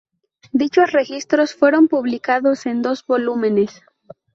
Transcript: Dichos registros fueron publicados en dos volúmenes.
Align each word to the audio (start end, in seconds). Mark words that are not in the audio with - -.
Dichos 0.51 0.93
registros 0.93 1.53
fueron 1.53 1.87
publicados 1.87 2.65
en 2.65 2.81
dos 2.81 3.05
volúmenes. 3.05 3.83